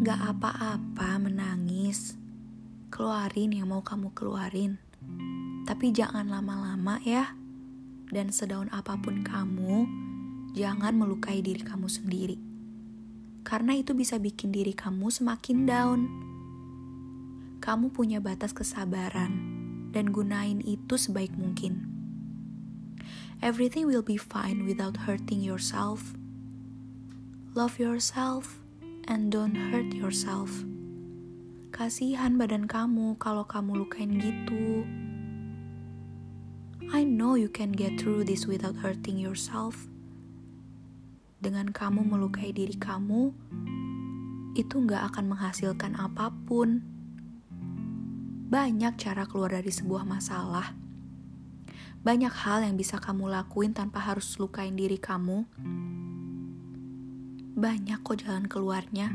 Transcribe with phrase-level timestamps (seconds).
[0.00, 2.16] Gak apa-apa menangis.
[2.88, 4.80] Keluarin yang mau kamu keluarin.
[5.68, 7.36] Tapi jangan lama-lama ya.
[8.08, 9.84] Dan sedaun apa pun kamu,
[10.56, 12.40] jangan melukai diri kamu sendiri.
[13.44, 16.00] Karena itu bisa bikin diri kamu semakin down.
[17.60, 19.36] Kamu punya batas kesabaran
[19.92, 21.84] dan gunain itu sebaik mungkin.
[23.44, 26.16] Everything will be fine without hurting yourself.
[27.52, 28.59] Love yourself
[29.08, 30.50] and don't hurt yourself.
[31.70, 34.84] Kasihan badan kamu kalau kamu lukain gitu.
[36.90, 39.86] I know you can get through this without hurting yourself.
[41.38, 43.30] Dengan kamu melukai diri kamu,
[44.58, 46.82] itu nggak akan menghasilkan apa pun.
[48.50, 50.74] Banyak cara keluar dari sebuah masalah.
[52.02, 55.46] Banyak hal yang bisa kamu lakuin tanpa harus lukain diri kamu
[57.54, 59.10] banyak kok jalan keluarnya.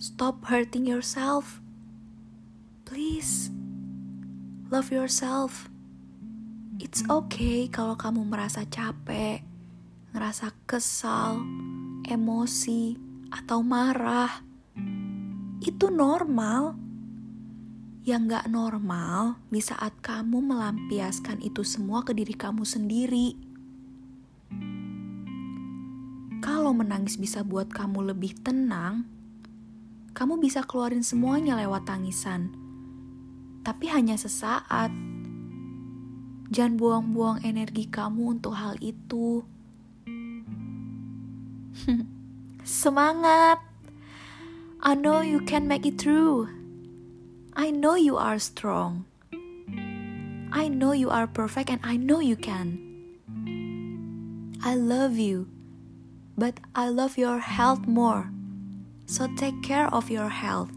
[0.00, 1.60] Stop hurting yourself.
[2.88, 3.52] Please.
[4.70, 5.68] Love yourself.
[6.80, 9.44] It's okay kalau kamu merasa capek,
[10.16, 11.44] ngerasa kesal,
[12.08, 12.96] emosi,
[13.28, 14.40] atau marah.
[15.60, 16.78] Itu normal.
[18.00, 23.49] Yang gak normal di saat kamu melampiaskan itu semua ke diri kamu sendiri
[26.70, 29.02] kalau menangis bisa buat kamu lebih tenang,
[30.14, 32.54] kamu bisa keluarin semuanya lewat tangisan.
[33.66, 34.94] Tapi hanya sesaat.
[36.54, 39.42] Jangan buang-buang energi kamu untuk hal itu.
[42.62, 43.58] Semangat!
[44.78, 46.54] I know you can make it through.
[47.58, 49.10] I know you are strong.
[50.54, 52.78] I know you are perfect and I know you can.
[54.62, 55.50] I love you
[56.36, 58.30] but I love your health more.
[59.06, 60.70] So take care of your health.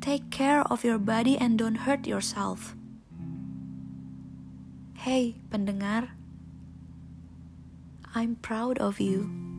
[0.00, 2.76] Take care of your body and don't hurt yourself.
[4.94, 6.10] Hey, pendengar.
[8.14, 9.53] I'm proud of you.